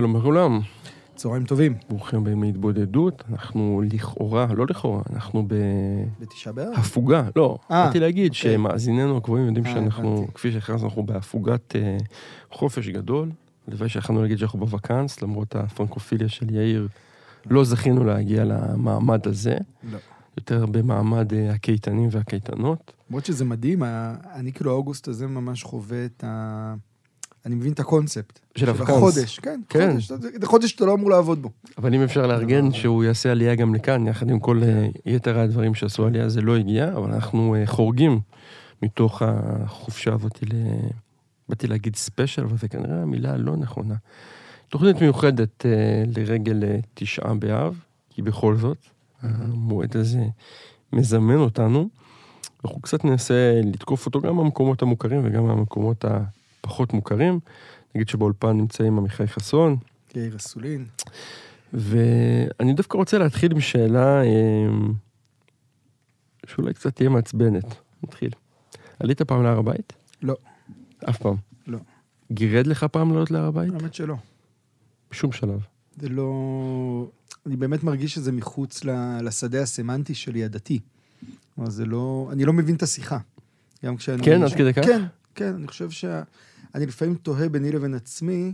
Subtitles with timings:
[0.00, 0.60] שלום לכולם,
[1.14, 1.74] צהריים טובים.
[1.88, 3.24] ברוכים הבאים להתבודדות.
[3.32, 5.46] אנחנו לכאורה, לא לכאורה, אנחנו
[6.20, 6.72] בתשעה באב?
[6.76, 7.28] בהפוגה.
[7.36, 8.52] לא, אה, באתי להגיד אוקיי.
[8.52, 10.32] שמאזיננו הקבועים יודעים אה, שאנחנו, הבנתי.
[10.32, 11.96] כפי שהכרזנו, אנחנו בהפוגת אה,
[12.52, 13.30] חופש גדול.
[13.68, 16.88] הלוואי שיכולנו להגיד שאנחנו בוואקנס, למרות הפרנקופיליה של יאיר.
[17.50, 19.56] לא זכינו להגיע למעמד הזה,
[19.92, 19.98] לא.
[20.36, 22.92] יותר במעמד אה, הקייטנים והקייטנות.
[23.10, 23.82] למרות שזה מדהים,
[24.34, 26.74] אני כאילו האוגוסט הזה ממש חווה את ה...
[27.46, 28.40] אני מבין את הקונספט.
[28.56, 28.96] של הוואקנס.
[28.96, 29.60] החודש, כן.
[29.68, 29.90] כן.
[29.90, 31.50] חודש, זה חודש שאתה לא אמור לעבוד בו.
[31.78, 32.72] אבל אם אפשר לארגן לא.
[32.72, 36.56] שהוא יעשה עלייה גם לכאן, יחד עם כל אה, יתר הדברים שעשו עלייה, זה לא
[36.56, 38.20] הגיע, אבל אנחנו אה, חורגים
[38.82, 40.56] מתוך החופשה הזאת ל...
[41.48, 43.94] באתי להגיד ספיישל, אבל זה כנראה המילה הלא נכונה.
[44.68, 46.62] תוכנית מיוחדת אה, לרגל
[46.94, 47.80] תשעה באב,
[48.10, 48.78] כי בכל זאת,
[49.22, 50.24] המועד הזה
[50.92, 51.88] מזמן אותנו.
[52.64, 56.04] אנחנו קצת ננסה לתקוף אותו גם מהמקומות המוכרים וגם מהמקומות
[56.60, 57.40] הפחות מוכרים.
[57.94, 59.76] נגיד שבאולפן נמצאים עמיחי חסון,
[60.14, 60.86] יאיר אסולין.
[61.72, 64.68] ואני דווקא רוצה להתחיל עם שאלה אה,
[66.46, 67.74] שאולי קצת תהיה מעצבנת.
[68.02, 68.30] נתחיל.
[69.00, 69.92] עלית פעם להר הבית?
[70.22, 70.36] לא.
[71.08, 71.36] אף פעם.
[71.66, 71.78] לא.
[72.32, 73.72] גירד לך פעם לעלות להר הבית?
[73.74, 74.16] האמת שלא.
[75.10, 75.60] בשום שלב.
[75.96, 77.10] זה לא...
[77.46, 78.84] אני באמת מרגיש שזה מחוץ
[79.22, 80.80] לשדה הסמנטי שלי, הדתי.
[81.54, 82.28] כלומר, זה לא...
[82.32, 83.18] אני לא מבין את השיחה.
[83.84, 84.22] גם כשאני...
[84.22, 84.84] כן, עד כדי כך?
[84.84, 85.02] כן,
[85.34, 86.22] כן, אני חושב שה...
[86.74, 88.52] אני לפעמים תוהה ביני לבין עצמי,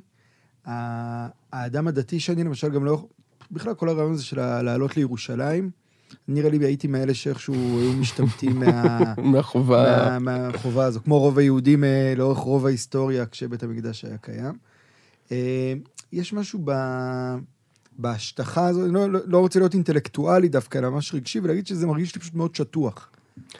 [1.52, 3.06] האדם הדתי שאני למשל גם לא...
[3.50, 5.70] בכלל כל הרעיון הזה של לעלות לירושלים,
[6.28, 9.14] נראה לי הייתי מאלה שאיכשהו היו משתמטים מה...
[9.18, 10.18] מהחובה.
[10.18, 14.58] מה, מהחובה הזו, כמו רוב היהודים אה, לאורך רוב ההיסטוריה כשבית המקדש היה קיים.
[15.32, 15.74] אה,
[16.12, 16.72] יש משהו ב...
[17.98, 21.86] בהשטחה הזו, אני לא, לא, לא רוצה להיות אינטלקטואלי דווקא, אלא ממש רגשי, ולהגיד שזה
[21.86, 23.08] מרגיש לי פשוט מאוד שטוח,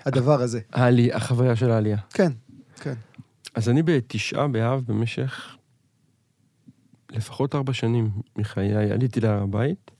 [0.04, 0.60] הדבר הזה.
[0.72, 1.97] העלי, החוויה של העלייה.
[2.10, 2.32] כן,
[2.81, 2.94] כן.
[3.56, 5.56] אז אני בתשעה באב במשך
[7.11, 9.91] לפחות ארבע שנים מחיי עליתי להר הבית,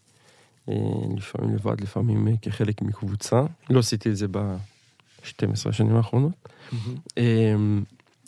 [0.69, 0.75] אה,
[1.17, 3.43] לפעמים לבד, לפעמים אה, כחלק מקבוצה.
[3.71, 6.33] לא עשיתי את זה ב-12 השנים האחרונות.
[7.17, 7.85] אמ,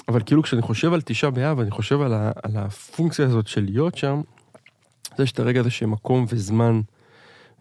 [0.08, 3.64] אבל כאילו כשאני חושב על תשעה באב, אני חושב על, ה, על הפונקציה הזאת של
[3.64, 4.20] להיות שם,
[5.16, 6.80] זה יש את הרגע הזה שמקום וזמן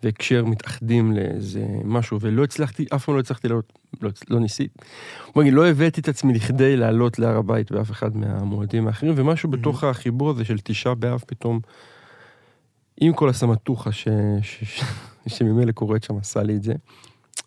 [0.03, 4.78] והקשר מתאחדים לאיזה משהו, ולא הצלחתי, אף פעם לא הצלחתי לעלות, לא, לא ניסיתי.
[5.35, 9.50] בוא נגיד, לא הבאתי את עצמי לכדי לעלות להר הבית באף אחד מהמועדים האחרים, ומשהו
[9.50, 11.59] בתוך החיבור הזה של תשעה באב פתאום,
[13.02, 14.07] עם כל הסמטוחה ש,
[14.41, 14.84] ש, ש,
[15.28, 16.74] שממילא קורית שם, עשה לי את זה.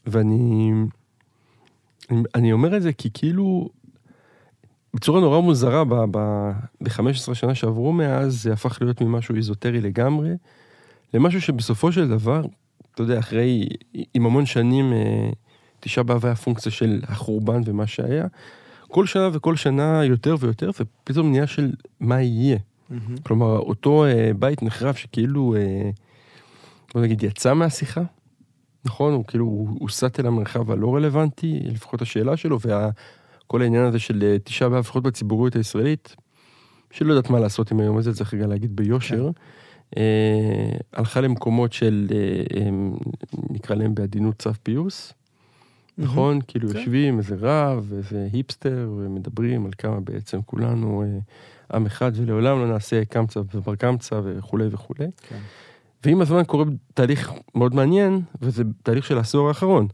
[0.07, 0.73] ואני
[2.11, 3.69] אני, אני אומר את זה כי כאילו,
[4.95, 10.31] בצורה נורא מוזרה, ב-15 שנה שעברו מאז, זה הפך להיות ממשהו איזוטרי לגמרי,
[11.15, 12.43] למשהו שבסופו של דבר,
[12.95, 13.69] אתה יודע, אחרי,
[14.15, 15.31] עם המון שנים, אה,
[15.81, 18.27] תשעה באב היה פונקציה של החורבן ומה שהיה,
[18.89, 22.59] כל שנה וכל שנה יותר ויותר, ופתאום נהיה של מה יהיה.
[22.91, 23.17] מהמם.
[23.23, 25.91] כלומר, אותו אה, בית נחרב שכאילו, אה,
[26.95, 28.03] בוא נגיד, יצא מהשיחה,
[28.85, 29.13] נכון?
[29.13, 34.23] הוא כאילו, הוא הוסט אל המרחב הלא רלוונטי, לפחות השאלה שלו, וכל העניין הזה של
[34.23, 36.17] אה, תשעה באב, לפחות בציבוריות הישראלית,
[36.91, 39.31] שלא יודעת מה לעשות עם היום הזה, צריך רגע להגיד ביושר, אה,
[40.93, 42.71] הלכה למקומות של, אה, אה,
[43.51, 45.13] נקרא להם בעדינות צו פיוס,
[45.99, 46.41] נכון?
[46.49, 46.77] כאילו כן.
[46.77, 51.19] יושבים איזה רב, איזה היפסטר, ומדברים על כמה בעצם כולנו אה,
[51.77, 55.07] עם אחד, ולעולם לא נעשה קמצא ובר קמצא וכולי וכולי.
[55.29, 55.39] כן.
[56.05, 56.65] ועם הזמן קורה
[56.95, 59.89] תהליך מאוד מעניין, וזה תהליך של העשור האחרון,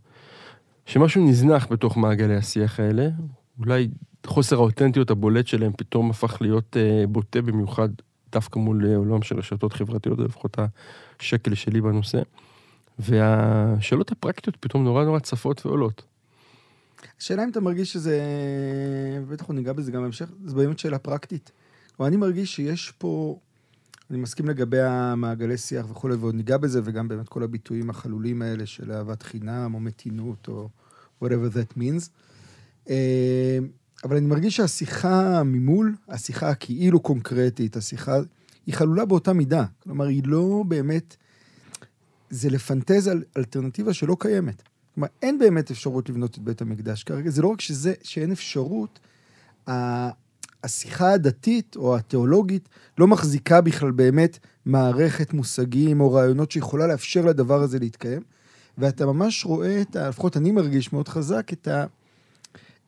[0.86, 3.08] שמשהו נזנח בתוך מעגלי השיח האלה,
[3.58, 3.88] אולי
[4.26, 7.88] חוסר האותנטיות הבולט שלהם פתאום הפך להיות אה, בוטה במיוחד
[8.36, 10.58] דווקא מול אה, עולם של רשתות חברתיות, זה לפחות
[11.18, 12.22] השקל שלי בנושא.
[12.98, 16.02] והשאלות הפרקטיות פתאום נורא נורא צפות ועולות.
[17.20, 18.20] השאלה אם אתה מרגיש שזה,
[19.28, 21.52] בטח ניגע בזה גם בהמשך, זו באמת שאלה פרקטית.
[21.96, 23.38] כלומר, אני מרגיש שיש פה,
[24.10, 28.66] אני מסכים לגבי המעגלי שיח וכולי, ועוד ניגע בזה, וגם באמת כל הביטויים החלולים האלה
[28.66, 30.68] של אהבת חינם, או מתינות, או
[31.24, 32.08] whatever that means.
[34.06, 38.16] אבל אני מרגיש שהשיחה ממול, השיחה הכאילו קונקרטית, השיחה,
[38.66, 39.64] היא חלולה באותה מידה.
[39.82, 41.16] כלומר, היא לא באמת,
[42.30, 44.62] זה לפנטז על אלטרנטיבה שלא קיימת.
[44.94, 47.30] כלומר, אין באמת אפשרות לבנות את בית המקדש כרגע.
[47.30, 48.98] זה לא רק שזה, שאין אפשרות,
[50.64, 52.68] השיחה הדתית או התיאולוגית
[52.98, 58.22] לא מחזיקה בכלל באמת מערכת מושגים או רעיונות שיכולה לאפשר לדבר הזה להתקיים.
[58.78, 60.08] ואתה ממש רואה את ה...
[60.08, 61.86] לפחות אני מרגיש מאוד חזק את ה...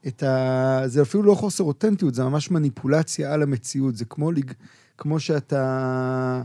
[0.07, 0.83] את ה...
[0.87, 3.97] זה אפילו לא חוסר אותנטיות, זה ממש מניפולציה על המציאות.
[3.97, 4.53] זה כמו, לג...
[4.99, 6.43] כמו שאתה...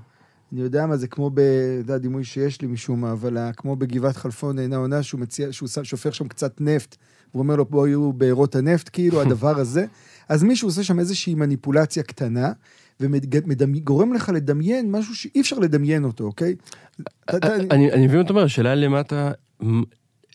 [0.53, 1.41] אני יודע מה זה, כמו ב...
[1.87, 5.69] זה הדימוי שיש לי משום מה, אבל כמו בגבעת חלפון עינה עונה, שהוא מציע, שהוא
[5.83, 6.95] שופך שם קצת נפט,
[7.33, 9.85] והוא אומר לו, בואו יהיו בארות הנפט, כאילו, הדבר הזה.
[10.29, 12.51] אז מישהו עושה שם איזושהי מניפולציה קטנה,
[12.99, 16.55] וגורם לך לדמיין משהו שאי אפשר לדמיין אותו, אוקיי?
[17.29, 19.31] אני מבין מה אתה אומר, השאלה למה אתה...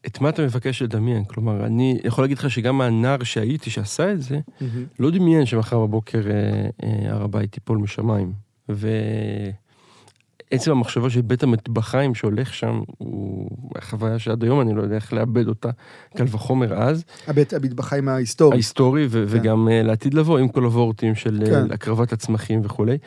[0.07, 1.25] את מה אתה מבקש לדמיין?
[1.25, 4.85] כלומר, אני יכול להגיד לך שגם הנער שהייתי, שעשה את זה, מהמם.
[4.99, 8.33] לא דמיין שמחר בבוקר אה, אה, הר הבית ייפול משמיים.
[8.69, 13.51] ועצם המחשבה של בית המטבחיים שהולך שם, הוא
[13.81, 15.71] חוויה שעד היום אני לא יודע איך לאבד אותה,
[16.17, 18.55] קל וחומר אז, הבית המטבחיים ההיסטורי.
[18.55, 19.25] ההיסטורי, ו- כן.
[19.29, 21.73] וגם אה, לעתיד לבוא, עם כל הוורטים של אה, כן.
[21.73, 22.99] הקרבת הצמחים וכולי.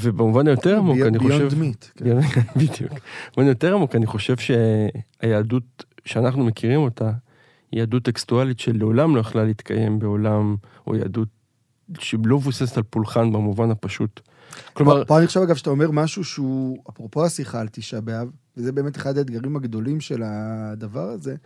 [0.00, 1.38] ובמובן היותר עמוק, אני חושב...
[1.38, 1.84] ביונד מיט.
[1.96, 2.18] כן.
[2.56, 2.92] בדיוק.
[3.36, 7.10] במובן יותר עמוק, אני חושב שהיהדות שאנחנו מכירים אותה,
[7.72, 10.56] היא יהדות טקסטואלית שלעולם לא יכלה להתקיים בעולם,
[10.86, 11.28] או יהדות
[11.98, 14.20] שלא מבוססת על פולחן במובן הפשוט.
[14.72, 18.72] כלומר, פה אני חושב אגב שאתה אומר משהו שהוא, אפרופו השיחה על תשעה באב, וזה
[18.72, 21.36] באמת אחד האתגרים הגדולים של הדבר הזה,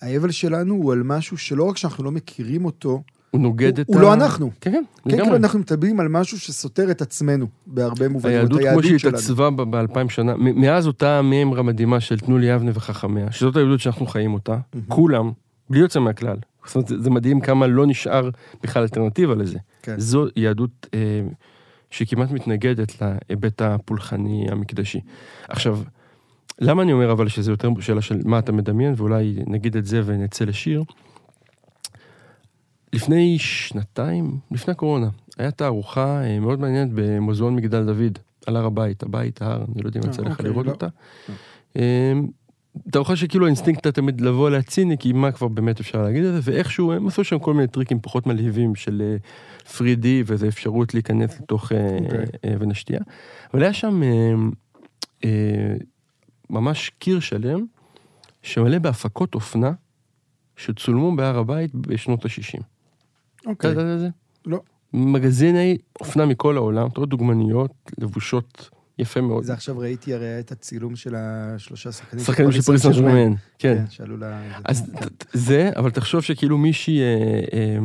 [0.00, 3.88] האבל שלנו הוא על משהו שלא רק שאנחנו לא מכירים אותו, הוא נוגד הוא- את
[3.88, 4.50] הוא לא אנחנו.
[4.60, 5.36] כן, כן, כן, כאילו.
[5.36, 9.16] אנחנו מטבעים על משהו שסותר את עצמנו בהרבה מובנים, את היהדות כמו היהדות שהיא שלנו.
[9.16, 13.80] התעצבה ב- באלפיים שנה, מאז אותה מימרה מדהימה של תנו לי יבנה וחכמיה, שזאת היהדות
[13.80, 14.86] שאנחנו חיים אותה, מהמם.
[14.88, 15.30] כולם,
[15.70, 16.36] בלי יוצא מהכלל.
[16.66, 18.30] זאת אומרת, זה- זה מדהים כמה לא נשאר
[18.62, 19.58] בכלל אלטרנטיבה לזה.
[19.82, 19.94] כן.
[19.98, 20.98] זו יהדות אה,
[21.90, 25.00] שכמעט מתנגדת להיבט הפולחני המקדשי.
[25.48, 25.78] עכשיו,
[26.60, 30.02] למה אני אומר אבל שזה יותר שאלה של מה אתה מדמיין, ואולי נגיד את זה
[30.04, 30.82] ונצא לשיר?
[32.92, 35.08] לפני שנתיים, לפני הקורונה,
[35.38, 39.88] הייתה תערוכה אה, מאוד מעניינת במוזיאון מגדל דוד, על הר הבית, הבית, ההר, אני לא
[39.88, 40.72] יודע אם אה, יצא לך אוקיי, לראות לא.
[40.72, 40.88] אותה.
[41.76, 42.12] אה,
[42.90, 46.32] תערוכה שכאילו האינסטינקט היה תמיד לבוא אליה ציני, כי מה כבר באמת אפשר להגיד את
[46.32, 49.16] זה, ואיכשהו הם עשו שם כל מיני טריקים פחות מלהיבים של
[49.66, 52.54] 3D ואיזו אפשרות להיכנס לתוך אה, אוקיי.
[52.54, 53.00] אבן השתייה.
[53.54, 54.02] אבל היה שם
[56.50, 57.64] ממש קיר שלם,
[58.42, 59.72] שמלא בהפקות אופנה,
[60.56, 62.62] שצולמו בהר הבית בשנות ה-60.
[63.40, 63.70] אתה אוקיי.
[63.70, 64.08] יודע את זה?
[64.46, 64.60] לא.
[64.92, 69.44] מגזיני אופנה מכל העולם, אתה רואה דוגמניות לבושות יפה מאוד.
[69.44, 72.24] זה עכשיו ראיתי הרי את הצילום של השלושה שחקנים.
[72.24, 73.32] שחקנים של פריס סן כן.
[73.58, 74.24] כן, שעלו ל...
[74.64, 74.90] אז
[75.32, 77.78] זה, אבל תחשוב שכאילו מישהי, אה, אה,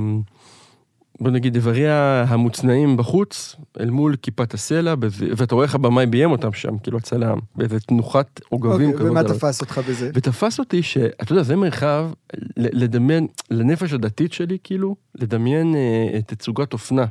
[1.20, 4.94] בוא נגיד, איבריה המוצנעים בחוץ, אל מול כיפת הסלע,
[5.38, 9.26] ואתה רואה איך הבמאי ביים אותם שם, כאילו הצלם, באיזה תנוחת עוגבים אוקיי, ומה על
[9.26, 10.12] ה- תפס אותך בזה?
[10.14, 12.10] ותפס אותי שאתה יודע, זה מרחב,
[12.58, 17.06] לדמיין, לנפש הדתית שלי, כאילו, לדמיין אה, תצוגת אופנה,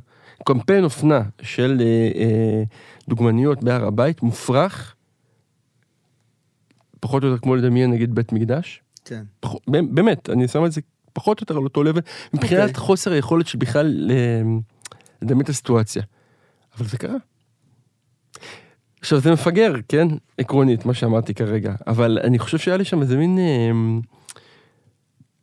[0.47, 1.87] קמפיין אופנה של אה,
[2.21, 2.62] אה,
[3.09, 4.95] דוגמניות בהר הבית, מופרך,
[7.01, 8.83] פחות או יותר כמו לדמיין נגיד בית מקדש.
[9.05, 9.23] כן.
[9.41, 10.81] פח- באמת, אני שם את זה
[11.15, 12.01] פחות או יותר על אותו לבל,
[12.35, 12.75] מבחינת אוקיי.
[12.85, 14.43] חוסר היכולת של בכלל אה,
[15.23, 16.03] לדמיין את הסיטואציה.
[16.79, 17.17] אבל זה קרה.
[19.01, 20.09] עכשיו זה מפגר, כן?
[20.39, 23.39] עקרונית, מה שאמרתי כרגע, אבל אני חושב שהיה לי שם איזה מין...
[23.39, 23.71] אה,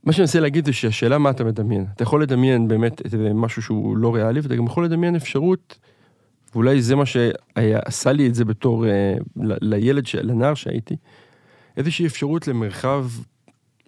[0.04, 1.86] מה שאני מנסה להגיד זה שהשאלה מה אתה מדמיין.
[1.96, 5.78] אתה יכול לדמיין באמת איזה משהו שהוא לא ריאלי, ואתה גם יכול לדמיין אפשרות,
[6.54, 10.96] ואולי זה מה שעשה לי את זה בתור, אה, ל- לילד, לנער שהייתי,
[11.78, 13.06] איזושהי אפשרות למרחב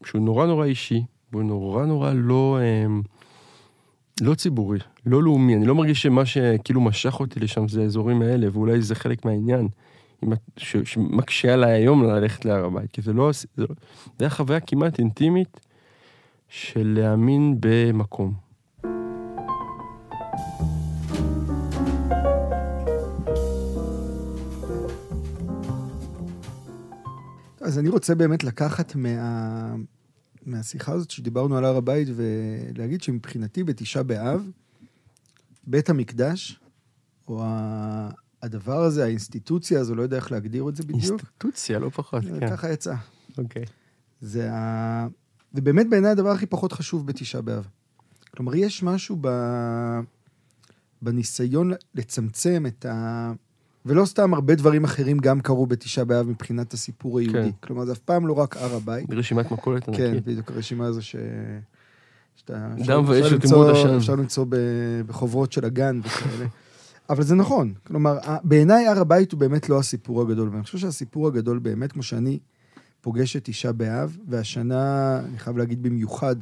[0.05, 1.01] שהוא נורא נורא אישי,
[1.33, 2.85] והוא נורא נורא לא, אה,
[4.21, 5.55] לא ציבורי, לא לאומי.
[5.55, 9.67] אני לא מרגיש שמה שכאילו משך אותי לשם זה האזורים האלה, ואולי זה חלק מהעניין,
[10.57, 13.67] שמקשה עליי היום ללכת להר הבית, כי זה לא, זה לא,
[14.05, 15.59] זה היה חוויה כמעט אינטימית
[16.49, 18.33] של להאמין במקום.
[27.61, 29.75] אז אני רוצה באמת לקחת מה...
[30.45, 34.49] מהשיחה הזאת שדיברנו על הר הבית ולהגיד שמבחינתי בתשעה באב,
[35.67, 36.59] בית המקדש,
[37.27, 38.09] או ה...
[38.41, 42.49] הדבר הזה, האינסטיטוציה הזו, לא יודע איך להגדיר את זה בדיוק, אינסטיטוציה, לא פחות, כן.
[42.49, 42.95] ככה יצא.
[43.37, 43.63] אוקיי.
[44.21, 45.07] זה, ה...
[45.53, 47.67] זה באמת בעיניי הדבר הכי פחות חשוב בתשעה באב.
[48.31, 49.27] כלומר, יש משהו ב...
[51.01, 53.31] בניסיון לצמצם את ה...
[53.85, 57.51] ולא סתם הרבה דברים אחרים גם קרו בתשעה באב מבחינת הסיפור היהודי.
[57.51, 57.67] כן.
[57.67, 59.05] כלומר, זה אף פעם לא רק הר הבית.
[59.11, 60.17] רשימת מכולת כן.
[60.25, 61.15] בדיוק הרשימה הזו ש...
[62.35, 62.67] שאתה...
[62.85, 63.95] דם ואש ותימוד עשן.
[63.95, 66.45] אפשר למצוא ב- בחוברות של הגן וכאלה.
[67.09, 67.73] אבל זה נכון.
[67.87, 71.91] כלומר, ה- בעיניי הר הבית הוא באמת לא הסיפור הגדול, ואני חושב שהסיפור הגדול באמת,
[71.91, 72.39] כמו שאני
[73.01, 76.35] פוגש את תשעה באב, והשנה, אני חייב להגיד במיוחד,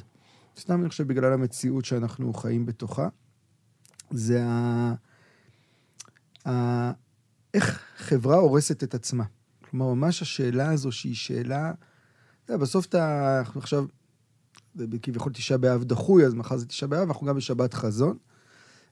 [0.59, 3.07] סתם אני חושב בגלל המציאות שאנחנו חיים בתוכה,
[4.11, 4.93] זה ה...
[7.53, 9.23] איך חברה הורסת את עצמה.
[9.69, 11.71] כלומר, ממש השאלה הזו שהיא שאלה...
[12.45, 13.39] אתה יודע, בסוף אתה...
[13.39, 13.85] אנחנו עכשיו...
[14.75, 18.17] זה כביכול תשעה באב דחוי, אז מחר זה תשעה באב, אנחנו גם בשבת חזון,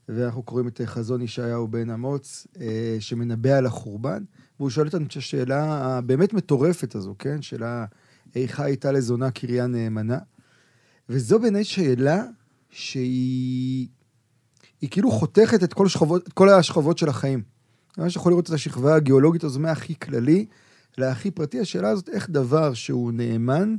[0.10, 4.24] ואנחנו קוראים את חזון ישעיהו בן אמוץ, אה, שמנבא על החורבן,
[4.60, 5.64] והוא שואל אותנו את השאלה
[5.98, 7.42] הבאמת מטורפת הזו, כן?
[7.42, 7.86] שאלה,
[8.36, 10.18] איכה הייתה לזונה קריה נאמנה?
[11.10, 12.24] וזו בעיניי שאלה
[12.70, 13.88] שהיא
[14.82, 17.44] היא כאילו חותכת את כל, שכבות, את כל השכבות של החיים.
[18.00, 20.46] ממש יכול לראות את השכבה הגיאולוגית הזו מהכי כללי
[20.98, 21.60] להכי פרטי.
[21.60, 23.76] השאלה הזאת, איך דבר שהוא נאמן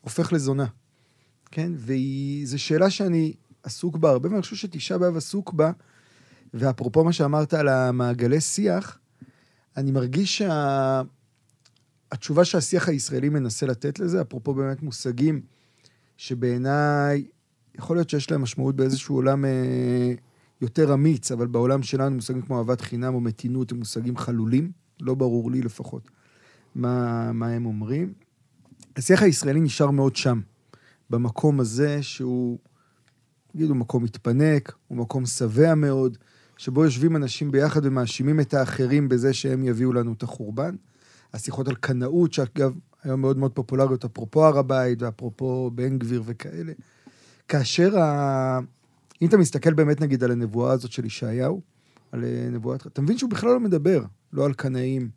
[0.00, 0.66] הופך לזונה.
[1.50, 1.72] כן?
[1.76, 5.70] וזו שאלה שאני עסוק בה הרבה, ואני חושב שתשעה באב עסוק בה.
[6.54, 8.98] ואפרופו מה שאמרת על המעגלי שיח,
[9.76, 11.02] אני מרגיש שה...
[12.12, 15.40] התשובה שהשיח הישראלי מנסה לתת לזה, אפרופו באמת מושגים
[16.16, 17.24] שבעיניי,
[17.74, 20.14] יכול להיות שיש להם משמעות באיזשהו עולם אה,
[20.62, 25.14] יותר אמיץ, אבל בעולם שלנו מושגים כמו אהבת חינם או מתינות הם מושגים חלולים, לא
[25.14, 26.10] ברור לי לפחות
[26.74, 28.12] מה, מה הם אומרים.
[28.96, 30.40] השיח הישראלי נשאר מאוד שם,
[31.10, 32.58] במקום הזה שהוא,
[33.54, 36.18] נגיד, הוא מקום מתפנק, הוא מקום שבע מאוד,
[36.56, 40.74] שבו יושבים אנשים ביחד ומאשימים את האחרים בזה שהם יביאו לנו את החורבן.
[41.32, 46.72] השיחות על קנאות, שאגב, היום מאוד מאוד פופולריות, אפרופו הר הבית ואפרופו בן גביר וכאלה.
[47.48, 48.60] כאשר ה...
[49.22, 51.60] אם אתה מסתכל באמת נגיד על הנבואה הזאת של ישעיהו,
[52.12, 52.86] על אה, נבואת...
[52.86, 54.02] אתה מבין שהוא בכלל לא מדבר,
[54.32, 55.08] לא על קנאים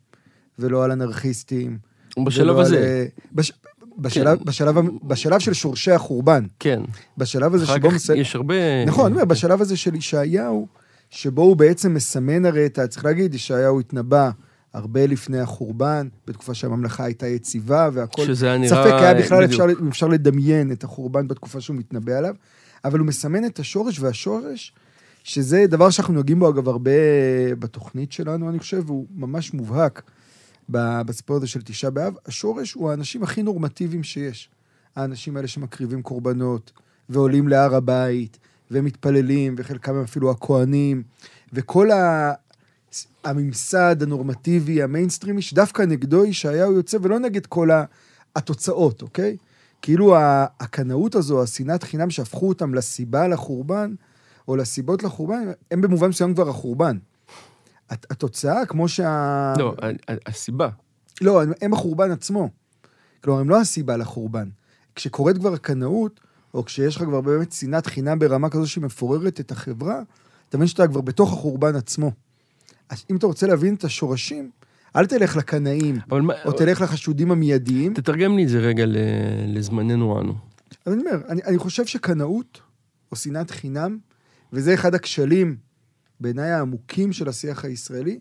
[0.58, 1.78] ולא על אנרכיסטים.
[2.26, 2.76] בשלב הזה.
[2.76, 2.82] על...
[2.82, 3.52] אה, בש...
[3.98, 4.44] בשלב, כן.
[4.44, 6.44] בשלב, בשלב של שורשי החורבן.
[6.58, 6.82] כן.
[7.18, 7.88] בשלב הזה שבו...
[7.88, 8.84] אחר כך יש הרבה...
[8.86, 10.66] נכון, אני אומר, בשלב הזה של ישעיהו,
[11.10, 12.86] שבו הוא בעצם מסמן הרי את ה...
[12.86, 14.30] צריך להגיד, ישעיהו התנבא
[14.74, 18.26] הרבה לפני החורבן, בתקופה שהממלכה הייתה יציבה והכל.
[18.26, 18.68] שזה היה נראה...
[18.68, 22.34] ספק היה בכלל אפשר, אפשר לדמיין את החורבן בתקופה שהוא מתנבא עליו,
[22.86, 24.72] אבל הוא מסמן את השורש, והשורש,
[25.24, 26.90] שזה דבר שאנחנו נוגעים בו אגב הרבה
[27.58, 30.02] בתוכנית שלנו, אני חושב, והוא ממש מובהק
[30.68, 34.50] בסיפור הזה של תשעה באב, השורש הוא האנשים הכי נורמטיביים שיש.
[34.96, 36.72] האנשים האלה שמקריבים קורבנות,
[37.08, 38.38] ועולים להר הבית,
[38.70, 41.02] ומתפללים, וחלקם אפילו הכוהנים,
[41.52, 42.32] וכל ה...
[43.24, 47.68] הממסד הנורמטיבי, המיינסטרימי, שדווקא נגדו ישעיהו יוצא, ולא נגד כל
[48.36, 49.36] התוצאות, אוקיי?
[49.82, 50.16] כאילו
[50.60, 53.94] הקנאות הזו, השנאת חינם שהפכו אותם לסיבה לחורבן,
[54.48, 56.98] או לסיבות לחורבן, הם במובן מסוים כבר החורבן.
[57.90, 59.52] התוצאה, כמו שה...
[59.58, 59.74] לא,
[60.26, 60.68] הסיבה.
[61.20, 62.50] לא, הם החורבן עצמו.
[63.24, 64.48] כלומר, הם לא הסיבה לחורבן.
[64.94, 66.20] כשקורית כבר הקנאות,
[66.54, 70.02] או כשיש לך כבר באמת שנאת חינם ברמה כזו שמפוררת את החברה,
[70.48, 72.12] אתה מבין שאתה כבר בתוך החורבן עצמו.
[72.88, 74.50] אז אם אתה רוצה להבין את השורשים,
[74.96, 76.34] אל תלך לקנאים, או מה...
[76.56, 77.94] תלך לחשודים המיידיים.
[77.94, 78.84] תתרגם לי את זה רגע
[79.46, 80.34] לזמננו אנו.
[80.86, 82.60] אבל אני אומר, אני, אני חושב שקנאות,
[83.12, 83.98] או שנאת חינם,
[84.52, 85.56] וזה אחד הכשלים,
[86.20, 88.18] בעיניי העמוקים של השיח הישראלי,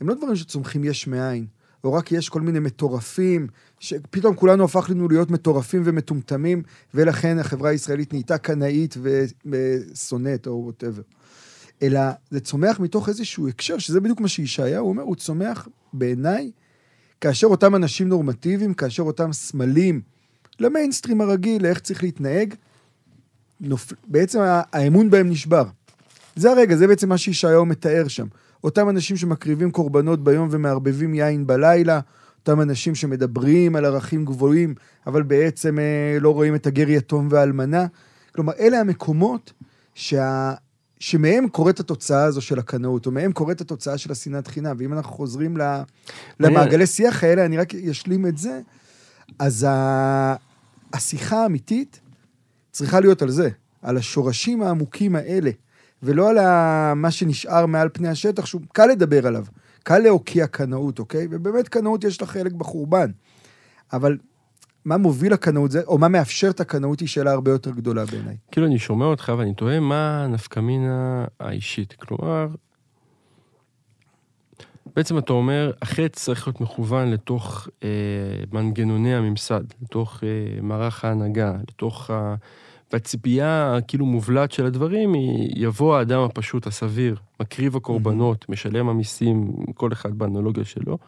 [0.00, 1.46] הם לא דברים שצומחים יש מאין,
[1.84, 3.46] או רק יש כל מיני מטורפים,
[3.78, 6.62] שפתאום כולנו הפכנו להיות מטורפים ומטומטמים,
[6.94, 8.96] ולכן החברה הישראלית נהייתה קנאית
[9.46, 11.02] ושונאת, או whatever.
[11.82, 16.50] אלא זה צומח מתוך איזשהו הקשר, שזה בדיוק מה שישעיהו אומר, הוא צומח בעיניי,
[17.20, 20.00] כאשר אותם אנשים נורמטיביים, כאשר אותם סמלים
[20.60, 22.54] למיינסטרים הרגיל, לאיך צריך להתנהג,
[23.60, 23.92] נופ...
[24.06, 24.38] בעצם
[24.72, 25.64] האמון בהם נשבר.
[26.36, 28.26] זה הרגע, זה בעצם מה שישעיהו מתאר שם.
[28.64, 32.00] אותם אנשים שמקריבים קורבנות ביום ומערבבים יין בלילה,
[32.38, 34.74] אותם אנשים שמדברים על ערכים גבוהים,
[35.06, 37.86] אבל בעצם אה, לא רואים את הגר יתום והאלמנה.
[38.34, 39.52] כלומר, אלה המקומות
[39.94, 40.54] שה...
[41.00, 44.76] שמהם קורית התוצאה הזו של הקנאות, או מהם קורית התוצאה של השנאת חינם.
[44.78, 45.56] ואם אנחנו חוזרים
[46.40, 48.60] למעגלי שיח האלה, אני רק אשלים את זה,
[49.38, 50.34] אז ה...
[50.92, 52.00] השיחה האמיתית
[52.70, 53.48] צריכה להיות על זה,
[53.82, 55.50] על השורשים העמוקים האלה,
[56.02, 56.38] ולא על
[56.94, 59.44] מה שנשאר מעל פני השטח, שהוא קל לדבר עליו,
[59.82, 61.26] קל להוקיע קנאות, אוקיי?
[61.30, 63.10] ובאמת קנאות יש לה חלק בחורבן.
[63.92, 64.18] אבל
[64.88, 68.36] מה מוביל לקנאות, זה, או מה מאפשר את הקנאות היא שאלה הרבה יותר גדולה בעיניי.
[68.50, 71.92] כאילו, אני שומע אותך ואני תוהה מה הנפקמינה האישית.
[71.92, 72.48] כלומר,
[74.96, 77.88] בעצם אתה אומר, החטא צריך להיות מכוון לתוך אה,
[78.52, 82.34] מנגנוני הממסד, לתוך אה, מערך ההנהגה, לתוך ה...
[82.92, 88.52] והציפייה הכאילו מובלעת של הדברים היא, יבוא האדם הפשוט, הסביר, מקריב הקורבנות, mm-hmm.
[88.52, 90.98] משלם המיסים, כל אחד באנלוגיה שלו,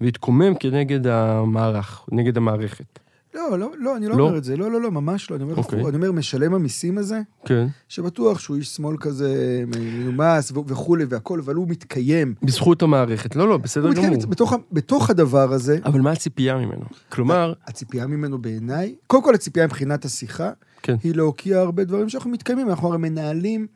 [0.00, 3.05] ויתקומם כנגד המערך, נגד המערכת.
[3.36, 5.36] לא, לא, לא, אני לא, לא אומר את זה, לא, לא, לא, ממש לא.
[5.36, 5.58] אני אומר, okay.
[5.58, 5.80] אוקיי.
[5.88, 7.66] אני אומר, משלם המיסים הזה, כן.
[7.88, 12.34] שבטוח שהוא איש שמאל כזה מנומס וכולי והכול, אבל הוא מתקיים.
[12.42, 14.26] בזכות המערכת, לא, לא, בסדר גמור.
[14.26, 15.78] בתוך, בתוך הדבר הזה...
[15.84, 16.84] אבל מה הציפייה ממנו?
[17.08, 17.52] כלומר...
[17.66, 20.50] הציפייה ממנו בעיניי, קודם כל הציפייה מבחינת השיחה,
[20.82, 20.96] כן.
[21.02, 23.66] היא להוקיע הרבה דברים שאנחנו מתקיימים, אנחנו הרי מנהלים,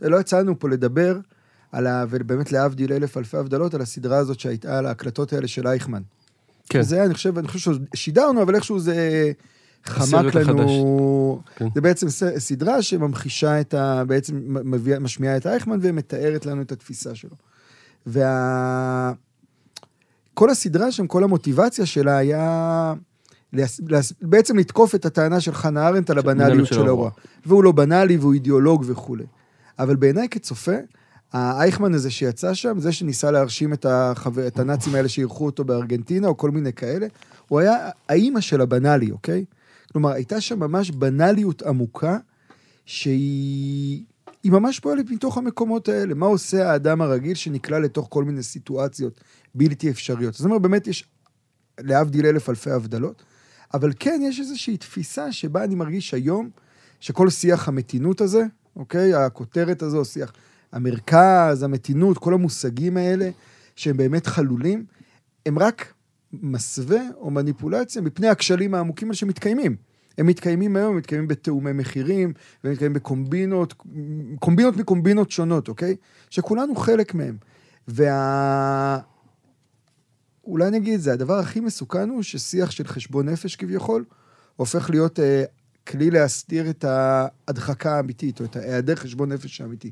[0.00, 1.18] לא יצאנו פה לדבר
[1.72, 2.04] על ה...
[2.10, 6.02] ובאמת להבדיל אלף אלפי הבדלות, על הסדרה הזאת שהייתה, על ההקלטות האלה של אייכמן.
[6.68, 6.82] כן.
[6.82, 9.32] זה, אני חושב, אני חושב ששידרנו, אבל איכשהו זה
[9.84, 11.40] חמק לנו...
[11.56, 11.68] כן.
[11.74, 12.06] זה בעצם
[12.38, 14.04] סדרה שממחישה את ה...
[14.04, 17.36] בעצם מביא, משמיעה את אייכמן ומתארת לנו את התפיסה שלו.
[18.06, 19.12] וה...
[20.34, 22.94] כל הסדרה שם, כל המוטיבציה שלה היה...
[24.22, 27.10] בעצם לתקוף את הטענה של חנה ארנדט על הבנאליות של ההוראה.
[27.46, 29.24] והוא לא בנאלי והוא אידיאולוג וכולי.
[29.78, 30.76] אבל בעיניי כצופה,
[31.32, 36.28] האייכמן הזה שיצא שם, זה שניסה להרשים את, החבר, את הנאצים האלה שאירחו אותו בארגנטינה,
[36.28, 37.06] או כל מיני כאלה,
[37.48, 39.44] הוא היה האימא של הבנאלי, אוקיי?
[39.92, 42.18] כלומר, הייתה שם ממש בנאליות עמוקה,
[42.86, 44.04] שהיא
[44.42, 46.14] היא ממש פועלת מתוך המקומות האלה.
[46.14, 49.20] מה עושה האדם הרגיל שנקלע לתוך כל מיני סיטואציות
[49.54, 50.34] בלתי אפשריות?
[50.34, 51.04] זאת אומרת, באמת יש,
[51.80, 53.22] להבדיל אלף אלפי הבדלות,
[53.74, 56.50] אבל כן, יש איזושהי תפיסה שבה אני מרגיש היום,
[57.00, 58.42] שכל שיח המתינות הזה,
[58.76, 59.14] אוקיי?
[59.14, 60.32] הכותרת הזו, שיח
[60.72, 63.30] המרכז, המתינות, כל המושגים האלה,
[63.76, 64.84] שהם באמת חלולים,
[65.46, 65.92] הם רק
[66.32, 69.76] מסווה או מניפולציה מפני הכשלים העמוקים האלה שמתקיימים.
[70.18, 72.32] הם מתקיימים היום, הם מתקיימים בתאומי מחירים,
[72.64, 73.74] והם מתקיימים בקומבינות,
[74.38, 75.96] קומבינות מקומבינות שונות, אוקיי?
[76.30, 77.36] שכולנו חלק מהם.
[77.88, 78.98] וה...
[80.44, 84.04] אולי נגיד את זה, הדבר הכי מסוכן הוא ששיח של חשבון נפש כביכול,
[84.56, 85.44] הופך להיות אה,
[85.86, 89.90] כלי להסתיר את ההדחקה האמיתית, או את ההיעדר חשבון נפש האמיתי.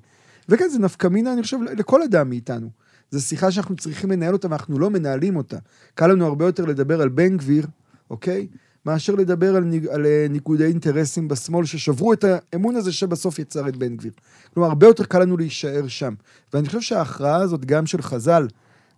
[0.48, 2.70] וכן, זה נפקא מינה, אני חושב, לכל אדם מאיתנו.
[3.10, 5.58] זו שיחה שאנחנו צריכים לנהל אותה ואנחנו לא מנהלים אותה.
[5.94, 7.66] קל לנו הרבה יותר לדבר על בן גביר,
[8.10, 8.46] אוקיי?
[8.86, 13.68] מאשר לדבר על, ניג, על אה, ניגודי אינטרסים בשמאל ששברו את האמון הזה שבסוף יצר
[13.68, 14.12] את בן גביר.
[14.54, 16.14] כלומר, הרבה יותר קל לנו להישאר שם.
[16.52, 18.48] ואני חושב שההכרעה הזאת, גם של חז"ל,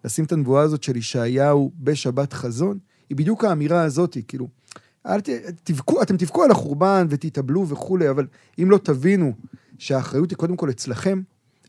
[0.04, 2.78] לשים את הנבואה הזאת של ישעיהו בשבת חזון,
[3.08, 4.48] היא בדיוק האמירה הזאת, כאילו,
[5.06, 5.28] אל ת,
[5.64, 8.26] תבכו, אתם תבכו על החורבן ותתאבלו וכולי, אבל
[8.62, 9.32] אם לא תבינו
[9.78, 11.20] שהאחריות היא קודם כל אצלכם,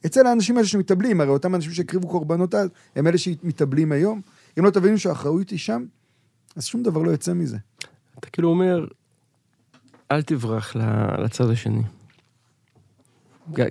[0.06, 4.22] אצל האנשים האלה שמתאבלים, הרי אותם אנשים שהקריבו קורבנות אז, הם אלה שמתאבלים היום,
[4.60, 5.86] אם לא תבינו שהאחריות היא שם,
[6.56, 7.58] אז שום דבר לא יוצא מזה.
[8.20, 8.86] אתה כאילו אומר,
[10.12, 10.76] אל תברח
[11.24, 11.82] לצד השני.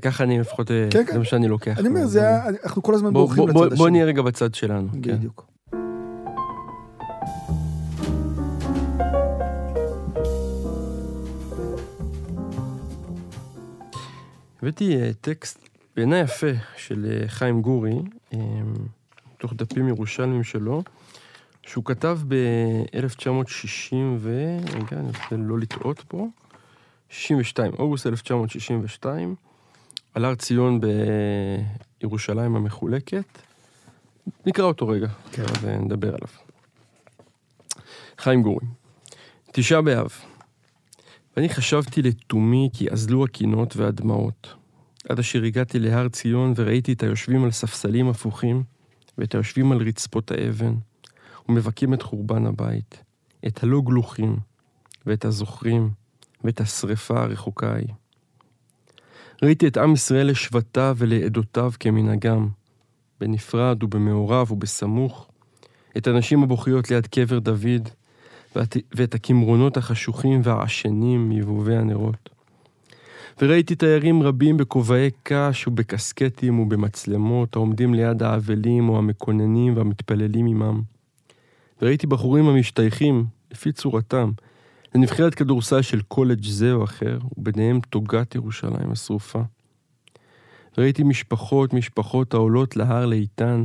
[0.03, 1.12] ככה אני לפחות, אה, כן, כן.
[1.12, 1.79] זה מה שאני לוקח.
[1.79, 2.23] אני אומר, זה,
[2.64, 3.93] אנחנו כל הזמן בוא- בורחים בוא- בוא- לצד בוא השני.
[3.93, 4.88] נהיה רגע בצד שלנו.
[5.03, 5.17] כן.
[5.17, 5.47] בדיוק.
[14.62, 15.67] הבאתי אה, טקסט
[15.99, 17.99] בעיניי יפה של אה, חיים גורי,
[18.33, 18.39] אה,
[19.35, 20.83] מתוך דפים ירושלמים שלו,
[21.63, 24.59] שהוא כתב ב-1960 ו...
[24.75, 26.27] רגע, אני רוצה לא לטעות פה.
[27.09, 29.35] 62, אוגוסט 1962,
[30.15, 30.81] על הר ציון
[32.01, 33.39] בירושלים המחולקת.
[34.47, 35.45] נקרא אותו רגע, כן.
[35.61, 36.29] ונדבר עליו.
[38.19, 38.67] חיים גורי,
[39.53, 40.13] תשעה באב.
[41.37, 44.58] ואני חשבתי לתומי כי אזלו הקינות והדמעות.
[45.09, 48.62] עד אשר הגעתי להר ציון וראיתי את היושבים על ספסלים הפוכים,
[49.18, 50.75] ואת היושבים על רצפות האבן,
[51.49, 53.03] ומבכים את חורבן הבית,
[53.47, 54.37] את הלא גלוחים,
[55.07, 55.90] ואת הזוכרים,
[56.44, 57.88] ואת השרפה הרחוקה ההיא.
[59.42, 62.49] ראיתי את עם ישראל לשבטיו ולעדותיו כמנהגם,
[63.21, 65.31] בנפרד ובמעורב ובסמוך,
[65.97, 67.88] את הנשים הבוכיות ליד קבר דוד,
[68.57, 72.38] ואת, ואת הקמרונות החשוכים והעשנים מהבהובי הנרות.
[73.42, 80.83] וראיתי תיירים רבים בכובעי קש ובקסקטים ובמצלמות העומדים ליד האבלים או המקוננים והמתפללים עמם.
[81.83, 84.31] וראיתי בחורים המשתייכים, לפי צורתם,
[84.94, 89.42] לנבחרת כדורסל של קולג' זה או אחר, וביניהם תוגת ירושלים השרופה.
[90.79, 93.64] וראיתי משפחות משפחות העולות להר לאיתן,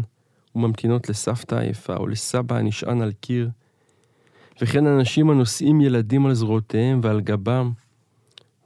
[0.56, 3.50] וממתינות לסבתא עייפה או לסבא הנשען על קיר,
[4.62, 7.72] וכן אנשים הנושאים ילדים על זרועותיהם ועל גבם,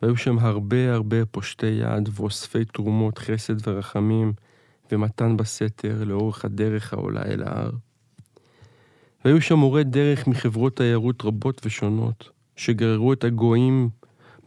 [0.01, 4.33] והיו שם הרבה הרבה פושטי יד ואוספי תרומות, חסד ורחמים,
[4.91, 7.71] ומתן בסתר לאורך הדרך העולה אל ההר.
[9.25, 13.89] והיו שם מורי דרך מחברות תיירות רבות ושונות, שגררו את הגויים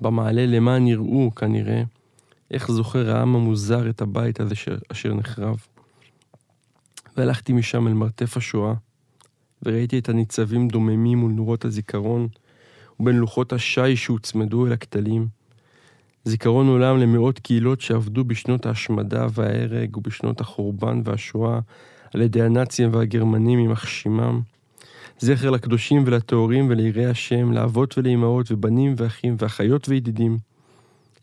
[0.00, 1.82] במעלה למען יראו, כנראה,
[2.50, 4.68] איך זוכר העם המוזר את הבית הזה ש...
[4.92, 5.66] אשר נחרב.
[7.16, 8.74] והלכתי משם אל מרתף השואה,
[9.62, 12.28] וראיתי את הניצבים דוממים מול נורות הזיכרון,
[13.00, 15.39] ובין לוחות השיש שהוצמדו אל הכתלים.
[16.24, 21.60] זיכרון עולם למאות קהילות שעבדו בשנות ההשמדה וההרג ובשנות החורבן והשואה
[22.14, 24.40] על ידי הנאצים והגרמנים יימח שמם.
[25.18, 30.38] זכר לקדושים ולטהורים וליראי השם, לאבות ולאמהות ובנים ואחים ואחיות וידידים.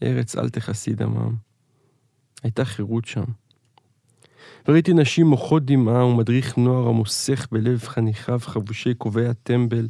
[0.03, 1.35] ארץ אל תכסי דמם.
[2.43, 3.23] הייתה חירות שם.
[4.67, 9.87] וראיתי נשים מוחות דמעה ומדריך נוער המוסך בלב חניכיו חבושי כובעי הטמבל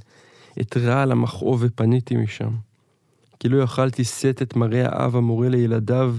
[0.61, 2.66] את רעל המכאוב ופניתי משם.
[3.39, 6.15] כי לא יכלתי שאת את מראה האב המורה לילדיו,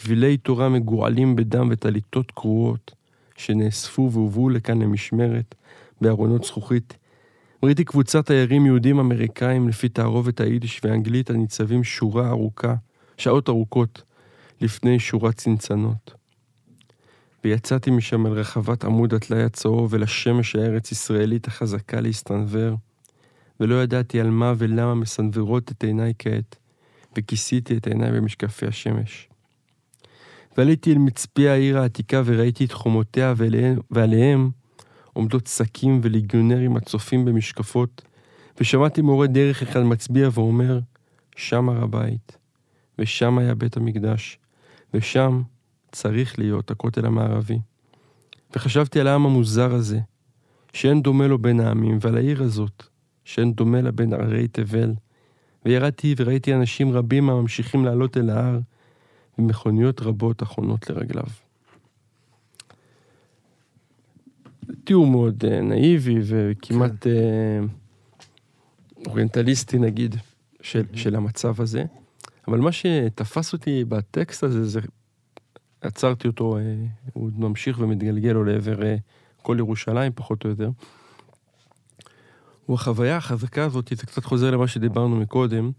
[0.00, 2.94] גבילי תורה מגועלים בדם וטליתות קרועות,
[3.36, 5.54] שנאספו והובאו לכאן למשמרת,
[6.00, 6.96] בארונות זכוכית.
[7.62, 12.74] ראיתי קבוצת תיירים יהודים אמריקאים לפי תערובת היידיש והאנגלית הניצבים שורה ארוכה,
[13.16, 14.02] שעות ארוכות,
[14.60, 16.14] לפני שורת צנצנות.
[17.44, 22.74] ויצאתי משם אל רחבת עמוד הטלאי הצהוב אל השמש הארץ ישראלית החזקה להסתנוור,
[23.60, 26.56] ולא ידעתי על מה ולמה מסנוורות את עיניי כעת,
[27.16, 29.28] וכיסיתי את עיניי במשקפי השמש.
[30.56, 34.50] ועליתי אל מצפי העיר העתיקה וראיתי את חומותיה ועליהם, ועליהם
[35.12, 38.02] עומדות שקים וליגיונרים הצופים במשקפות,
[38.60, 40.80] ושמעתי מורה דרך אחד מצביע ואומר,
[41.36, 42.38] שם הר הבית,
[42.98, 44.38] ושם היה בית המקדש,
[44.94, 45.42] ושם
[45.92, 47.58] צריך להיות הכותל המערבי.
[48.56, 50.00] וחשבתי על העם המוזר הזה,
[50.72, 52.86] שאין דומה לו בין העמים, ועל העיר הזאת,
[53.28, 54.94] שאין דומה לה בין ערי תבל.
[55.64, 58.58] וירדתי וראיתי אנשים רבים הממשיכים לעלות אל ההר,
[59.38, 61.26] ומכוניות רבות החונות לרגליו.
[64.84, 67.08] תיאור מאוד uh, נאיבי וכמעט uh,
[69.06, 70.16] אוריינטליסטי נגיד
[70.60, 71.84] של, של המצב הזה.
[72.48, 74.80] אבל מה שתפס אותי בטקסט הזה, זה
[75.80, 76.60] עצרתי אותו, uh,
[77.12, 78.84] הוא ממשיך ומתגלגל לו לעבר uh,
[79.42, 80.70] כל ירושלים פחות או יותר.
[82.68, 85.70] הוא החוויה החזקה הזאת, זה קצת חוזר למה שדיברנו מקודם,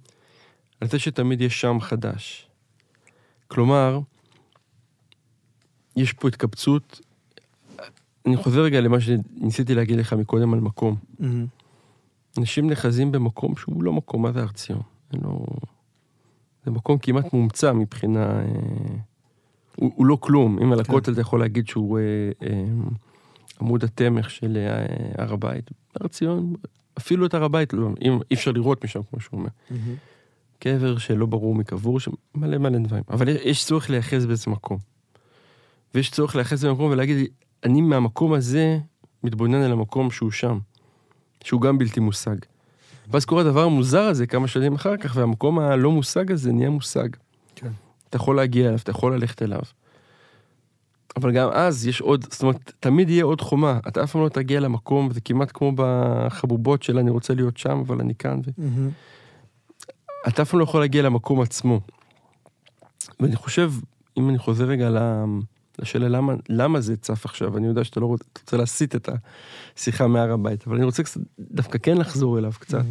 [0.81, 2.47] על זה שתמיד יש שם חדש.
[3.47, 3.99] כלומר,
[5.95, 7.01] יש פה התקבצות,
[8.25, 10.95] אני חוזר רגע למה שניסיתי להגיד לך מקודם על מקום.
[10.95, 11.25] Mm-hmm.
[12.37, 14.81] אנשים נחזים במקום שהוא לא מקום, מה זה הר ציון?
[15.13, 15.45] לא...
[16.65, 18.25] זה מקום כמעט מומצא מבחינה...
[18.25, 18.45] אה,
[19.75, 20.59] הוא, הוא לא כלום.
[20.63, 20.91] אם על כן.
[20.91, 22.03] הכותל אתה יכול להגיד שהוא אה,
[22.41, 22.63] אה,
[23.61, 25.71] עמוד התמך של אה, הר הבית.
[25.95, 26.53] הר ציון,
[26.97, 29.49] אפילו את הר הבית, לא, אם, אי אפשר לראות משם, כמו שהוא אומר.
[29.69, 29.73] Mm-hmm.
[30.59, 33.03] קבר שלא ברור מקבור, שם מלא מלא דברים.
[33.09, 34.77] אבל יש צורך להיאחז באיזה מקום.
[35.95, 37.27] ויש צורך להיאחז במקום ולהגיד,
[37.63, 38.79] אני מהמקום הזה
[39.23, 40.59] מתבונן על המקום שהוא שם,
[41.43, 42.35] שהוא גם בלתי מושג.
[43.11, 47.09] ואז קורה הדבר המוזר הזה כמה שנים אחר כך, והמקום הלא מושג הזה נהיה מושג.
[47.55, 47.71] כן.
[48.09, 49.61] אתה יכול להגיע אליו, אתה יכול ללכת אליו.
[51.15, 53.79] אבל גם אז יש עוד, זאת אומרת, תמיד יהיה עוד חומה.
[53.87, 57.83] אתה אף פעם לא תגיע למקום, זה כמעט כמו בחבובות של אני רוצה להיות שם,
[57.87, 58.39] אבל אני כאן.
[58.39, 58.49] ו...
[58.49, 60.27] Mm-hmm.
[60.27, 61.81] אתה אף פעם לא יכול להגיע למקום עצמו.
[63.19, 63.73] ואני חושב,
[64.17, 65.25] אם אני חוזר רגע ל-
[65.79, 69.09] לשאלה למה, למה זה צף עכשיו, אני יודע שאתה לא רוצה, רוצה להסיט את
[69.75, 72.85] השיחה מהר הבית, אבל אני רוצה קצת, דווקא כן לחזור אליו קצת.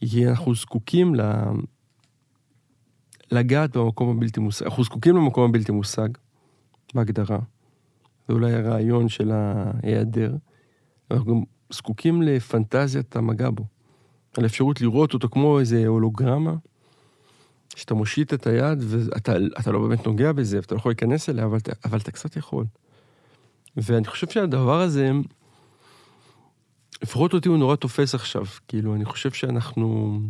[0.00, 1.20] כי אנחנו זקוקים ל...
[3.30, 4.64] לגעת במקום הבלתי מושג.
[4.64, 6.08] אנחנו זקוקים למקום הבלתי מושג,
[6.94, 7.38] בהגדרה.
[8.28, 10.34] זה אולי הרעיון של ההיעדר.
[11.10, 13.64] אנחנו גם זקוקים לפנטזיית המגע בו.
[14.36, 16.54] על אפשרות לראות אותו כמו איזה הולוגרמה,
[17.76, 21.44] שאתה מושיט את היד ואתה אתה לא באמת נוגע בזה, ואתה לא יכול להיכנס אליה,
[21.44, 22.64] אבל, אבל אתה קצת יכול.
[23.76, 25.10] ואני חושב שהדבר הזה,
[27.02, 28.44] לפחות אותי הוא נורא תופס עכשיו.
[28.68, 30.20] כאילו, אני חושב שאנחנו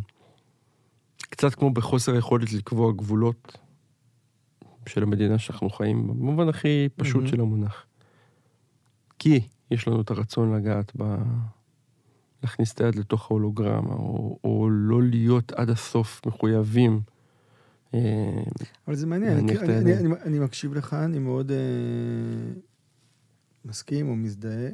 [1.29, 3.57] קצת כמו בחוסר היכולת לקבוע גבולות
[4.89, 7.27] של המדינה שאנחנו חיים, בה, במובן הכי פשוט מהמם.
[7.27, 7.85] של המונח.
[9.19, 9.39] כי
[9.71, 11.15] יש לנו את הרצון לגעת ב...
[12.43, 17.01] להכניס את היד לתוך ההולוגרמה, או, או לא להיות עד הסוף מחויבים.
[17.93, 17.99] אה,
[18.87, 20.13] אבל זה מעניין, אני, אני, הידיים.
[20.13, 21.57] אני, אני מקשיב לך, אני מאוד אה,
[23.65, 24.69] מסכים או מזדהה.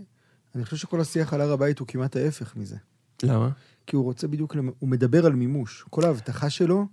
[0.56, 2.78] אני חושב שכל השיח על הר הבית הוא כמעט ההפך מזה.
[3.24, 3.50] למה?
[3.88, 5.86] כי הוא רוצה בדיוק, הוא מדבר על מימוש.
[5.90, 6.86] כל ההבטחה שלו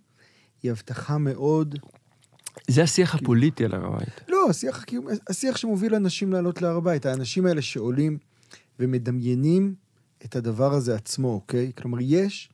[0.62, 1.78] היא הבטחה מאוד...
[2.68, 4.20] זה השיח הפוליטי על הר הבית.
[4.28, 4.84] לא, השיח,
[5.30, 7.06] השיח שמוביל אנשים לעלות להר הבית.
[7.06, 8.18] האנשים האלה שעולים
[8.80, 9.74] ומדמיינים
[10.24, 11.72] את הדבר הזה עצמו, אוקיי?
[11.78, 12.48] כלומר, יש...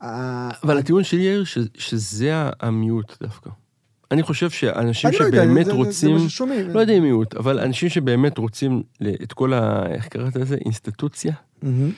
[0.00, 3.50] ה- אבל הטיעון שלי, יאיר, ש- שזה המיעוט דווקא.
[4.10, 6.70] אני חושב שאנשים אני לא יודע, שבאמת זה- זה- רוצים, זה ששומעים.
[6.70, 8.82] לא יודע אם מיעוט, אבל אנשים שבאמת רוצים
[9.22, 9.86] את כל ה...
[9.92, 10.56] איך קראת לזה?
[10.64, 11.32] אינסטיטוציה?
[11.62, 11.90] מהמם.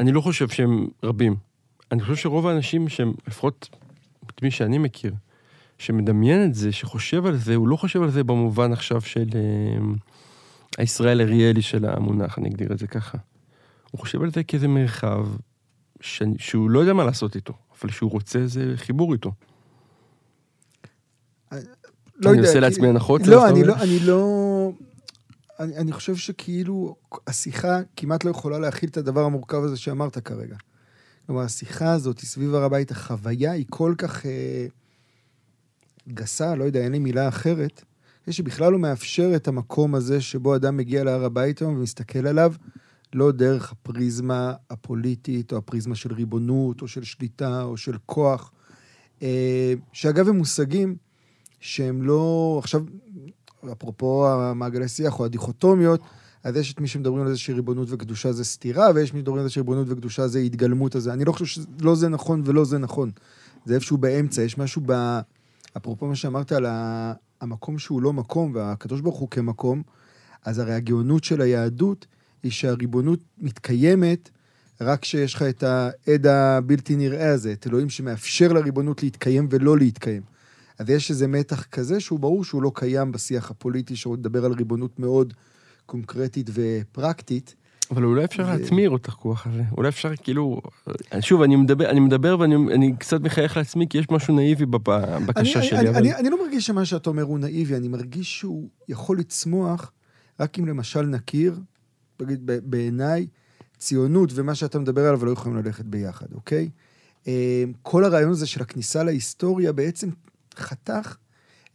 [0.00, 1.36] אני לא חושב שהם רבים.
[1.92, 3.68] אני חושב שרוב האנשים שהם, לפחות
[4.26, 5.12] את מי שאני מכיר,
[5.78, 9.40] שמדמיין את זה, שחושב על זה, הוא לא חושב על זה במובן עכשיו של אה,
[10.78, 13.18] הישראל אריאלי של המונח, אני אגדיר את זה ככה.
[13.90, 15.26] הוא חושב על זה כאיזה מרחב
[16.00, 16.22] ש...
[16.38, 19.32] שהוא לא יודע מה לעשות איתו, אבל שהוא רוצה איזה חיבור איתו.
[21.52, 21.56] לא
[22.30, 23.26] אני יודע, עושה כי- לעצמי הנחות?
[23.26, 23.64] לא, אני?
[23.64, 24.72] לא, אני לא...
[25.60, 30.56] אני, אני חושב שכאילו השיחה כמעט לא יכולה להכיל את הדבר המורכב הזה שאמרת כרגע.
[31.26, 34.66] כלומר, השיחה הזאת סביב הר הבית, החוויה היא כל כך אה,
[36.08, 37.84] גסה, לא יודע, אין לי מילה אחרת,
[38.30, 42.52] שבכלל לא מאפשר את המקום הזה שבו אדם מגיע להר הבית היום ומסתכל עליו,
[43.14, 48.52] לא דרך הפריזמה הפוליטית, או הפריזמה של ריבונות, או של שליטה, או של כוח,
[49.22, 50.96] אה, שאגב הם מושגים
[51.60, 52.56] שהם לא...
[52.58, 52.82] עכשיו,
[53.72, 56.00] אפרופו המעגלי שיח או הדיכוטומיות,
[56.44, 59.44] אז יש את מי שמדברים על זה שריבונות וקדושה זה סתירה, ויש מי שמדברים על
[59.44, 61.12] זה שריבונות וקדושה זה התגלמות הזה.
[61.12, 63.10] אני לא חושב שלא זה נכון ולא זה נכון.
[63.64, 65.20] זה איפשהו באמצע, יש משהו ב...
[65.76, 66.66] אפרופו מה שאמרת על.
[67.42, 69.82] המקום שהוא לא מקום, והקדוש ברוך הוא כמקום,
[70.44, 72.06] אז הרי הגאונות של היהדות
[72.42, 74.30] היא שהריבונות מתקיימת
[74.80, 80.22] רק כשיש לך את העד הבלתי נראה הזה, את אלוהים שמאפשר לריבונות להתקיים ולא להתקיים.
[80.78, 84.52] אז יש איזה מתח כזה שהוא ברור שהוא לא קיים בשיח הפוליטי, שהוא מדבר על
[84.52, 85.34] ריבונות מאוד
[85.86, 87.54] קונקרטית ופרקטית.
[87.92, 89.62] אבל אולי אפשר להטמיר אותך כוח הזה.
[89.76, 90.60] אולי אפשר כאילו...
[91.20, 95.68] שוב, אני מדבר, אני מדבר ואני קצת מחייך לעצמי, כי יש משהו נאיבי בבקשה אני,
[95.68, 95.78] שלי.
[95.78, 95.98] אני, אבל...
[95.98, 99.92] אני, אני לא מרגיש שמה שאתה אומר הוא נאיבי, אני מרגיש שהוא יכול לצמוח
[100.40, 101.60] רק אם למשל נכיר,
[102.62, 103.26] בעיניי,
[103.78, 106.70] ציונות ומה שאתה מדבר עליו לא יכולים ללכת ביחד, אוקיי?
[107.28, 110.08] אה, כל הרעיון הזה של הכניסה להיסטוריה בעצם
[110.56, 111.16] חתך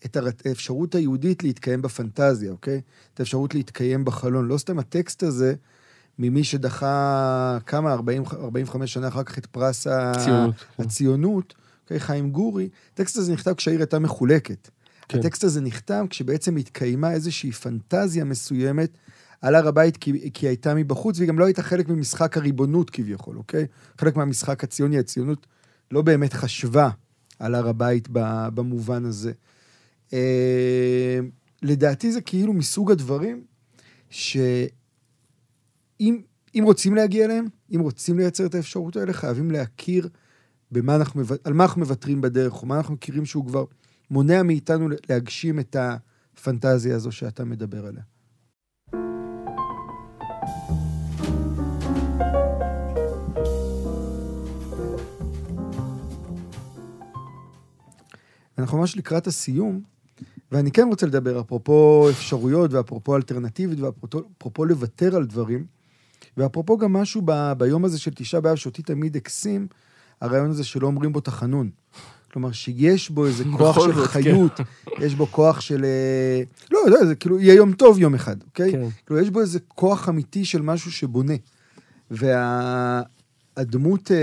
[0.06, 2.82] את האפשרות היהודית להתקיים בפנטזיה, אוקיי?
[3.14, 4.48] את האפשרות להתקיים בחלון.
[4.48, 5.56] לא סתם הטקסט הזה,
[6.20, 9.88] ממי שדחה כמה, 40, 45 שנה אחר כך את פרס
[10.24, 10.56] ציונות.
[10.80, 11.54] הציונות,
[11.84, 14.70] אוקיי, חיים גורי, הטקסט הזה נכתב כשהעיר הייתה מחולקת.
[15.08, 15.20] כן.
[15.20, 18.98] הטקסט הזה נכתב כשבעצם התקיימה איזושהי פנטזיה מסוימת
[19.42, 23.38] על הר הבית כי, כי הייתה מבחוץ, והיא גם לא הייתה חלק ממשחק הריבונות כביכול,
[23.38, 23.66] אוקיי?
[23.98, 25.48] חלק מהמשחק הציוני, הציונות
[25.92, 26.90] לא באמת חשבה
[27.40, 28.08] על הר הבית
[28.54, 29.32] במובן הזה.
[30.14, 31.20] אה,
[31.62, 33.44] לדעתי זה כאילו מסוג הדברים
[36.00, 40.10] שאם רוצים להגיע אליהם, אם רוצים לייצר את האפשרות האלה, חייבים להכיר
[40.72, 43.66] במה אנחנו, על מה אנחנו מוותרים בדרך, או מה אנחנו מכירים שהוא כבר
[44.12, 48.04] מונע מאיתנו להגשים את הפנטזיה הזו שאתה מדבר עליה.
[58.58, 59.82] אנחנו ממש לקראת הסיום,
[60.52, 65.66] ואני כן רוצה לדבר אפרופו אפשרויות ואפרופו אלטרנטיבית ואפרופו לוותר על דברים,
[66.38, 69.68] ואפרופו גם משהו ב, ביום הזה של תשעה באב שאותי תמיד הקסים,
[70.22, 71.70] הרעיון הזה שלא אומרים בו תחנון.
[72.32, 74.64] כלומר, שיש בו איזה כוח של זאת, חיות, כן.
[75.00, 75.86] יש בו כוח של...
[75.86, 78.72] אה, לא, לא, זה כאילו, יהיה יום טוב יום אחד, אוקיי?
[78.72, 78.88] כן.
[79.06, 81.34] כאילו, יש בו איזה כוח אמיתי של משהו שבונה.
[82.12, 84.12] והדמות...
[84.12, 84.18] וה...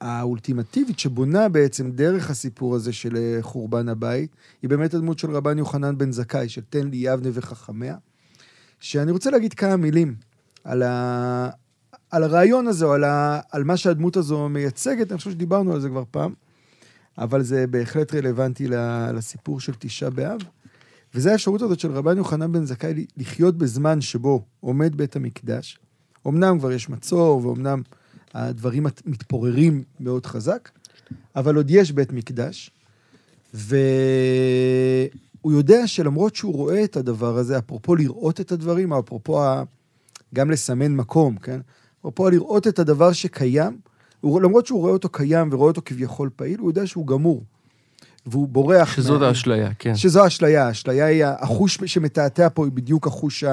[0.00, 4.30] האולטימטיבית שבונה בעצם דרך הסיפור הזה של אה, חורבן הבית,
[4.62, 7.96] היא באמת הדמות של רבן יוחנן בן זכאי, של תן לי יבנה וחכמיה,
[8.80, 10.14] שאני רוצה להגיד כמה מילים
[10.64, 11.50] על, ה...
[12.10, 13.40] על הרעיון הזה, או על, ה...
[13.50, 16.32] על מה שהדמות הזו מייצגת, אני חושב שדיברנו על זה כבר פעם,
[17.18, 18.68] אבל זה בהחלט רלוונטי
[19.14, 20.40] לסיפור של תשעה באב.
[21.14, 25.78] וזה האפשרות הזאת של רבן יוחנן בן זכאי לחיות בזמן שבו עומד בית המקדש.
[26.26, 27.82] אמנם כבר יש מצור, ואומנם
[28.34, 30.70] הדברים מתפוררים מאוד חזק,
[31.36, 32.70] אבל עוד יש בית מקדש,
[33.54, 33.82] והוא
[35.44, 39.42] יודע שלמרות שהוא רואה את הדבר הזה, אפרופו לראות את הדברים, אפרופו
[40.34, 41.60] גם לסמן מקום, כן?
[42.00, 43.78] אפרופו לראות את הדבר שקיים,
[44.20, 47.44] הוא, למרות שהוא רואה אותו קיים ורואה אותו כביכול פעיל, הוא יודע שהוא גמור.
[48.26, 48.96] והוא בורח.
[48.96, 49.28] שזאת מה...
[49.28, 49.96] האשליה, כן.
[49.96, 53.44] שזו האשליה, האשליה היא החוש שמתעתע פה, היא בדיוק החוש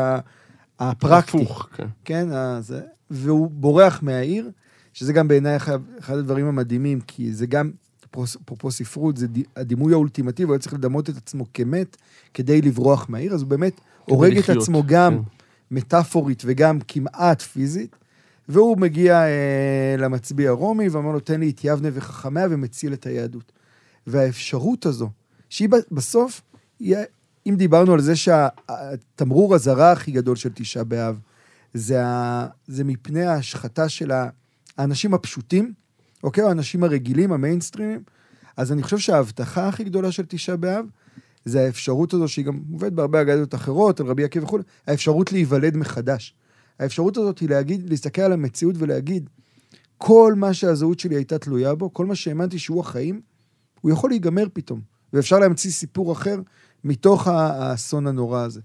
[0.80, 1.38] הפרקטי.
[1.38, 1.88] הפוך, כן.
[2.06, 2.76] כן, אז,
[3.10, 4.50] והוא בורח מהעיר,
[4.94, 7.72] שזה גם בעיניי אחד, אחד הדברים המדהימים, כי זה גם,
[8.06, 11.98] אפרופו ספרות, זה הדימוי האולטימטיבי, הוא היה צריך לדמות את עצמו כמת
[12.34, 15.37] כדי לברוח מהעיר, אז הוא באמת הורג לחיות, את עצמו גם כן.
[15.72, 17.96] מטאפורית וגם כמעט פיזית,
[18.50, 23.52] והוא מגיע אה, למצביא הרומי ואומר לו, תן לי את יבנה וחכמיה ומציל את היהדות.
[24.08, 25.10] והאפשרות הזו,
[25.50, 26.42] שהיא בסוף,
[26.80, 26.96] היא,
[27.46, 31.20] אם דיברנו על זה שהתמרור הזרה הכי גדול של תשעה באב,
[31.74, 34.12] זה, ה, זה מפני ההשחתה של.
[34.78, 35.74] האנשים הפשוטים,
[36.24, 36.44] אוקיי?
[36.44, 38.04] או האנשים הרגילים, המיינסטרימים,
[38.58, 40.86] אז אני חושב שההבטחה הכי גדולה של תשעה באב,
[41.48, 45.78] זה האפשרות הזו, שהיא גם מובאת בהרבה אגדות אחרות, על רבי עקיבא וכו', האפשרות להיוולד
[45.78, 46.36] מחדש.
[46.80, 49.30] האפשרות הזאת היא להגיד, להסתכל על המציאות ולהגיד,
[49.98, 53.22] כל מה שהזהות שלי הייתה תלויה בו, כל מה שהאמנתי שהוא החיים,
[53.82, 54.82] הוא יכול להיגמר פתאום.
[55.14, 56.40] ואפשר להמציא סיפור אחר
[56.84, 58.62] מתוך האסון הנורא הזה.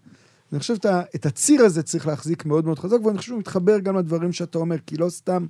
[0.52, 3.96] אני חושב שאת הציר הזה צריך להחזיק מאוד מאוד חזק, ואני חושב שהוא מתחבר גם
[3.96, 5.46] לדברים שאתה אומר, כי לא סתם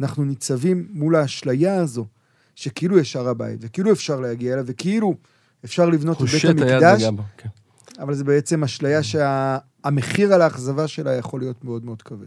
[0.00, 2.06] אנחנו ניצבים מול האשליה הזו,
[2.54, 5.14] שכאילו יש הר הבית, וכאילו אפשר להגיע אליו, וכאילו
[5.64, 7.04] אפשר לבנות את בית המקדש,
[7.36, 7.48] כן.
[7.98, 12.26] אבל זה בעצם אשליה שהמחיר על האכזבה שלה יכול להיות מאוד מאוד כבד.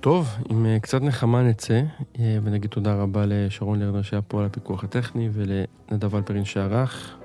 [0.00, 1.82] טוב, עם אה, קצת נחמה נצא,
[2.18, 7.16] אה, ונגיד תודה רבה לשרון לרנר שהיה פה על הפיקוח הטכני, ולנדב אלפרין שערך.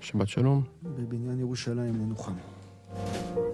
[0.00, 0.62] שבת שלום.
[0.82, 2.53] בבניין ירושלים ננוחם.
[2.96, 3.53] Thank you.